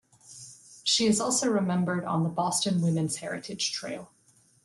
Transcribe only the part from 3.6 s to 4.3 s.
Trail.